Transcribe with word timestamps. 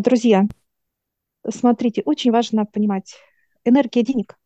Друзья, 0.00 0.46
смотрите, 1.46 2.00
очень 2.06 2.30
важно 2.30 2.64
понимать, 2.64 3.16
энергия 3.66 4.02
денег, 4.02 4.38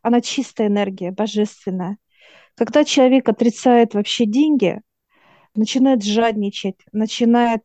она 0.00 0.22
чистая 0.22 0.68
энергия, 0.68 1.10
божественная. 1.10 1.98
Когда 2.54 2.82
человек 2.82 3.28
отрицает 3.28 3.92
вообще 3.92 4.24
деньги, 4.24 4.80
начинает 5.54 6.02
жадничать, 6.02 6.76
начинает 6.92 7.60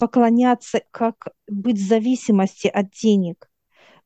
поклоняться, 0.00 0.82
как 0.90 1.28
быть 1.46 1.78
в 1.78 1.86
зависимости 1.86 2.66
от 2.66 2.90
денег. 2.90 3.48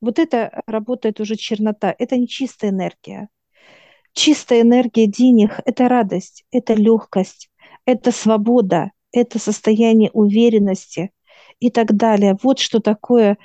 Вот 0.03 0.19
это 0.19 0.63
работает 0.67 1.19
уже 1.19 1.37
чернота, 1.37 1.95
это 1.99 2.19
не 2.19 2.29
чистая 2.29 2.73
энергия. 2.73 3.31
Чистая 4.13 4.61
энергия 4.61 5.07
денег– 5.07 5.61
это 5.65 5.89
радость, 5.89 6.45
это 6.51 6.75
легкость, 6.75 7.49
это 7.87 8.13
свобода, 8.13 8.91
это 9.13 9.39
состояние 9.39 10.11
уверенности 10.11 11.11
и 11.61 11.71
так 11.71 11.97
далее. 11.97 12.37
Вот 12.43 12.59
что 12.59 12.81
такое 12.81 13.39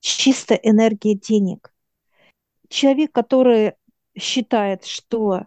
чистая 0.00 0.58
энергия 0.62 1.14
денег. 1.14 1.72
Человек, 2.68 3.12
который 3.12 3.74
считает, 4.16 4.84
что 4.84 5.46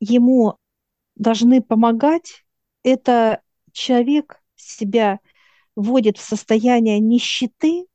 ему 0.00 0.58
должны 1.16 1.62
помогать, 1.62 2.44
это 2.82 3.42
человек 3.72 4.42
себя 4.56 5.20
вводит 5.76 6.18
в 6.18 6.22
состояние 6.22 7.00
нищеты 7.00 7.86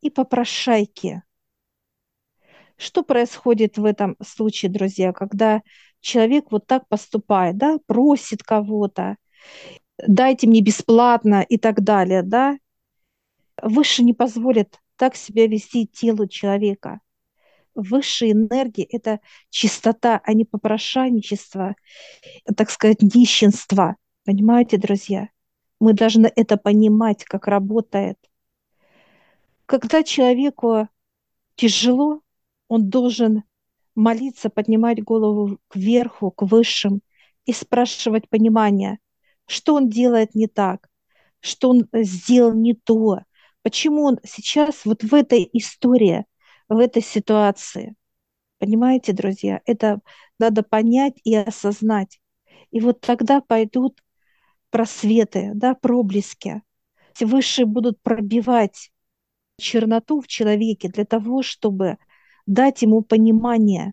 и 0.00 0.10
попрошайки. 0.10 1.22
Что 2.76 3.02
происходит 3.02 3.76
в 3.76 3.84
этом 3.84 4.16
случае, 4.22 4.70
друзья, 4.70 5.12
когда 5.12 5.62
человек 6.00 6.50
вот 6.50 6.66
так 6.66 6.88
поступает, 6.88 7.58
да, 7.58 7.78
просит 7.86 8.42
кого-то, 8.42 9.16
дайте 9.98 10.46
мне 10.46 10.62
бесплатно 10.62 11.42
и 11.42 11.58
так 11.58 11.82
далее, 11.82 12.22
да, 12.22 12.56
выше 13.62 14.02
не 14.02 14.14
позволит 14.14 14.78
так 14.96 15.16
себя 15.16 15.46
вести 15.46 15.86
телу 15.86 16.26
человека. 16.26 17.00
Высшие 17.74 18.32
энергии– 18.32 18.84
это 18.90 19.20
чистота, 19.48 20.20
а 20.24 20.34
не 20.34 20.44
попрошайничество, 20.44 21.76
так 22.56 22.70
сказать, 22.70 23.02
нищенство. 23.02 23.96
Понимаете, 24.24 24.76
друзья? 24.76 25.28
Мы 25.78 25.94
должны 25.94 26.30
это 26.36 26.56
понимать, 26.56 27.24
как 27.24 27.46
работает. 27.46 28.18
Когда 29.66 30.02
человеку 30.02 30.88
тяжело, 31.54 32.20
он 32.68 32.90
должен 32.90 33.44
молиться, 33.94 34.50
поднимать 34.50 35.02
голову 35.02 35.58
кверху, 35.68 36.30
к 36.30 36.42
высшим 36.42 37.02
и 37.46 37.52
спрашивать 37.52 38.28
понимание, 38.28 38.98
что 39.46 39.74
он 39.74 39.88
делает 39.88 40.34
не 40.34 40.46
так, 40.46 40.88
что 41.40 41.70
он 41.70 41.88
сделал 41.92 42.52
не 42.52 42.74
то, 42.74 43.20
почему 43.62 44.04
он 44.04 44.18
сейчас 44.24 44.84
вот 44.84 45.02
в 45.02 45.14
этой 45.14 45.48
истории, 45.52 46.24
в 46.68 46.78
этой 46.78 47.02
ситуации. 47.02 47.94
Понимаете, 48.58 49.12
друзья, 49.12 49.60
это 49.64 50.00
надо 50.38 50.62
понять 50.62 51.14
и 51.24 51.34
осознать. 51.34 52.20
И 52.70 52.80
вот 52.80 53.00
тогда 53.00 53.40
пойдут 53.40 54.00
просветы, 54.70 55.52
да, 55.54 55.74
проблески. 55.74 56.62
Высшие 57.20 57.66
будут 57.66 58.00
пробивать 58.00 58.90
черноту 59.58 60.20
в 60.20 60.26
человеке 60.26 60.88
для 60.88 61.04
того, 61.04 61.42
чтобы 61.42 61.98
дать 62.46 62.82
ему 62.82 63.02
понимание, 63.02 63.92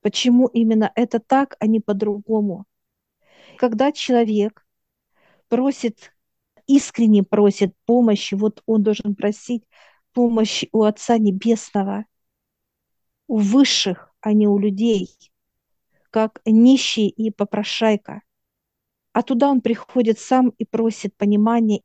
почему 0.00 0.46
именно 0.48 0.90
это 0.94 1.20
так, 1.20 1.56
а 1.60 1.66
не 1.66 1.80
по-другому. 1.80 2.66
Когда 3.58 3.92
человек 3.92 4.66
просит, 5.48 6.12
искренне 6.76 7.22
просит 7.22 7.74
помощи, 7.86 8.34
вот 8.34 8.62
он 8.66 8.82
должен 8.82 9.14
просить 9.14 9.64
помощи 10.12 10.68
у 10.72 10.82
Отца 10.82 11.18
Небесного, 11.18 12.04
у 13.26 13.38
высших, 13.38 14.14
а 14.20 14.32
не 14.32 14.48
у 14.48 14.58
людей, 14.58 15.08
как 16.10 16.40
нищий 16.44 17.08
и 17.08 17.30
попрошайка– 17.30 18.22
а 19.12 19.22
туда 19.22 19.50
он 19.50 19.60
приходит 19.60 20.18
сам 20.18 20.50
и 20.50 20.64
просит 20.64 21.16
понимания. 21.16 21.82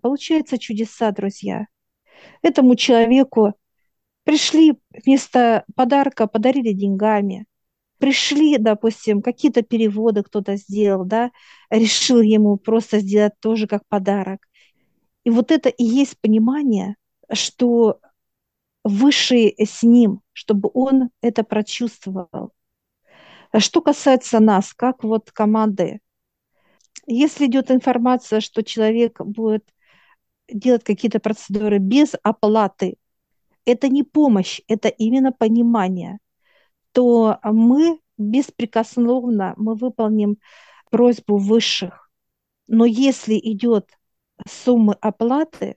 Получаются 0.00 0.58
чудеса, 0.58 1.10
друзья. 1.10 1.66
Этому 2.42 2.76
человеку 2.76 3.54
пришли 4.24 4.78
вместо 4.90 5.64
подарка, 5.74 6.26
подарили 6.26 6.72
деньгами. 6.72 7.46
Пришли, 8.02 8.58
допустим, 8.58 9.22
какие-то 9.22 9.62
переводы 9.62 10.24
кто-то 10.24 10.56
сделал, 10.56 11.04
да, 11.04 11.30
решил 11.70 12.20
ему 12.20 12.56
просто 12.56 12.98
сделать 12.98 13.34
тоже 13.38 13.68
как 13.68 13.86
подарок. 13.86 14.48
И 15.22 15.30
вот 15.30 15.52
это 15.52 15.68
и 15.68 15.84
есть 15.84 16.20
понимание, 16.20 16.96
что 17.32 18.00
высший 18.82 19.54
с 19.56 19.84
ним, 19.84 20.20
чтобы 20.32 20.68
он 20.74 21.10
это 21.20 21.44
прочувствовал. 21.44 22.50
Что 23.56 23.80
касается 23.80 24.40
нас, 24.40 24.74
как 24.74 25.04
вот 25.04 25.30
команды, 25.30 26.00
если 27.06 27.46
идет 27.46 27.70
информация, 27.70 28.40
что 28.40 28.64
человек 28.64 29.20
будет 29.20 29.64
делать 30.48 30.82
какие-то 30.82 31.20
процедуры 31.20 31.78
без 31.78 32.14
оплаты, 32.24 32.96
это 33.64 33.88
не 33.88 34.02
помощь, 34.02 34.60
это 34.66 34.88
именно 34.88 35.30
понимание, 35.30 36.18
то 36.92 37.38
мы 37.42 38.00
беспрекословно 38.18 39.54
мы 39.56 39.74
выполним 39.74 40.38
просьбу 40.90 41.36
высших. 41.38 42.10
Но 42.68 42.84
если 42.84 43.34
идет 43.34 43.90
суммы 44.46 44.94
оплаты, 45.00 45.76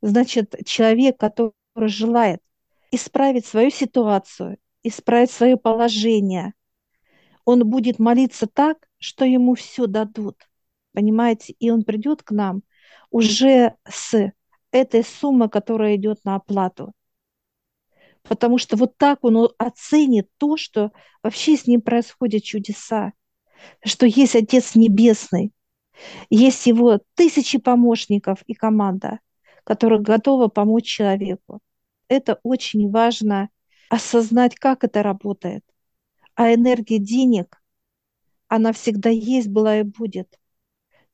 значит, 0.00 0.54
человек, 0.64 1.18
который 1.18 1.52
желает 1.76 2.42
исправить 2.90 3.46
свою 3.46 3.70
ситуацию, 3.70 4.58
исправить 4.82 5.30
свое 5.30 5.56
положение, 5.56 6.54
он 7.44 7.68
будет 7.68 7.98
молиться 7.98 8.46
так, 8.46 8.88
что 8.98 9.24
ему 9.24 9.54
все 9.54 9.86
дадут 9.86 10.48
понимаете, 10.98 11.54
и 11.60 11.70
он 11.70 11.84
придет 11.84 12.24
к 12.24 12.32
нам 12.32 12.62
уже 13.10 13.76
с 13.88 14.32
этой 14.72 15.04
суммы, 15.04 15.48
которая 15.48 15.94
идет 15.94 16.24
на 16.24 16.34
оплату. 16.34 16.92
Потому 18.28 18.58
что 18.58 18.76
вот 18.76 18.96
так 18.98 19.24
он 19.24 19.48
оценит 19.58 20.28
то, 20.36 20.56
что 20.56 20.92
вообще 21.22 21.56
с 21.56 21.66
ним 21.66 21.80
происходят 21.80 22.42
чудеса, 22.42 23.12
что 23.84 24.06
есть 24.06 24.36
Отец 24.36 24.74
Небесный, 24.74 25.52
есть 26.30 26.66
его 26.66 27.00
тысячи 27.14 27.58
помощников 27.58 28.42
и 28.42 28.54
команда, 28.54 29.20
которая 29.64 30.00
готова 30.00 30.48
помочь 30.48 30.84
человеку. 30.84 31.60
Это 32.08 32.38
очень 32.42 32.90
важно 32.90 33.48
осознать, 33.88 34.54
как 34.56 34.84
это 34.84 35.02
работает. 35.02 35.64
А 36.34 36.52
энергия 36.54 36.98
денег, 36.98 37.60
она 38.46 38.72
всегда 38.72 39.10
есть, 39.10 39.48
была 39.48 39.80
и 39.80 39.82
будет. 39.82 40.38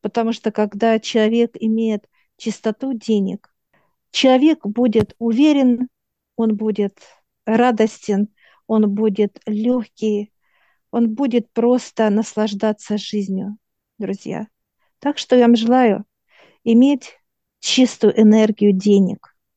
Потому 0.01 0.33
что 0.33 0.51
когда 0.51 0.99
человек 0.99 1.53
имеет 1.55 2.09
чистоту 2.37 2.93
денег, 2.93 3.55
человек 4.11 4.67
будет 4.67 5.15
уверен, 5.19 5.89
он 6.37 6.57
будет 6.57 6.99
радостен, 7.47 8.29
он 8.67 8.95
будет 8.95 9.41
легкий, 9.47 10.33
он 10.91 11.15
будет 11.15 11.53
просто 11.53 12.09
наслаждаться 12.11 12.99
жизнью, 12.99 13.57
друзья. 13.99 14.49
Так 15.01 15.19
что 15.19 15.37
я 15.37 15.47
вам 15.47 15.57
желаю 15.57 16.05
иметь 16.65 17.19
чистую 17.61 18.19
энергию 18.21 18.73
денег, 18.73 19.34